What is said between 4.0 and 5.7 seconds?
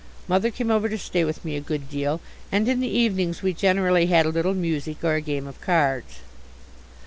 had a little music or a game of